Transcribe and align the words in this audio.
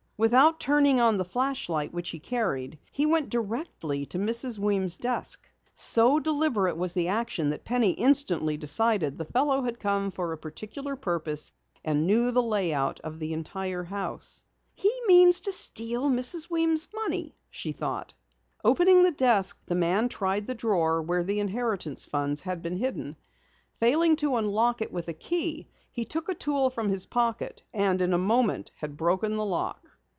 Without 0.21 0.59
turning 0.59 0.99
on 1.01 1.19
a 1.19 1.23
flashlight 1.23 1.91
which 1.91 2.11
he 2.11 2.19
carried, 2.19 2.77
he 2.91 3.07
went 3.07 3.31
directly 3.31 4.05
to 4.05 4.19
Mrs. 4.19 4.59
Weems' 4.59 4.95
desk. 4.95 5.49
So 5.73 6.19
deliberate 6.19 6.77
was 6.77 6.93
the 6.93 7.07
action 7.07 7.49
that 7.49 7.65
Penny 7.65 7.93
instantly 7.93 8.55
decided 8.55 9.17
the 9.17 9.25
fellow 9.25 9.63
had 9.63 9.79
come 9.79 10.11
for 10.11 10.31
a 10.31 10.37
particular 10.37 10.95
purpose 10.95 11.51
and 11.83 12.05
knew 12.05 12.29
the 12.29 12.43
lay 12.43 12.71
out 12.71 12.99
of 12.99 13.17
the 13.17 13.33
entire 13.33 13.83
house. 13.85 14.43
"He 14.75 14.93
means 15.07 15.39
to 15.39 15.51
steal 15.51 16.07
Mrs. 16.07 16.51
Weems' 16.51 16.87
money!" 16.93 17.35
she 17.49 17.71
thought. 17.71 18.13
Opening 18.63 19.01
the 19.01 19.09
desk, 19.11 19.57
the 19.65 19.73
man 19.73 20.07
tried 20.07 20.45
the 20.45 20.53
drawer 20.53 21.01
where 21.01 21.23
the 21.23 21.39
inheritance 21.39 22.05
funds 22.05 22.41
had 22.41 22.61
been 22.61 22.77
hidden. 22.77 23.15
Failing 23.79 24.15
to 24.17 24.35
unlock 24.35 24.83
it 24.83 24.91
with 24.93 25.07
a 25.07 25.13
key, 25.13 25.67
he 25.91 26.05
took 26.05 26.29
a 26.29 26.35
tool 26.35 26.69
from 26.69 26.89
his 26.89 27.07
pocket 27.07 27.63
and 27.73 28.03
in 28.03 28.13
a 28.13 28.19
moment 28.19 28.69
had 28.75 28.95
broken 28.95 29.35
the 29.35 29.43
lock. 29.45 29.87